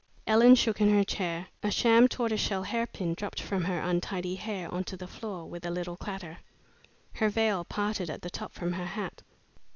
Ellen 0.25 0.55
shook 0.55 0.81
in 0.81 0.89
her 0.89 1.03
chair. 1.03 1.45
A 1.61 1.69
sham 1.69 2.07
tortoise 2.07 2.41
shell 2.41 2.63
hairpin 2.63 3.13
dropped 3.13 3.39
from 3.39 3.65
her 3.65 3.77
untidy 3.79 4.33
hair 4.33 4.67
on 4.73 4.83
to 4.85 4.97
the 4.97 5.05
floor 5.05 5.45
with 5.45 5.63
a 5.63 5.69
little 5.69 5.95
clatter. 5.95 6.39
Her 7.17 7.29
veil 7.29 7.63
parted 7.65 8.09
at 8.09 8.23
the 8.23 8.31
top 8.31 8.51
from 8.51 8.73
her 8.73 8.87
hat. 8.87 9.21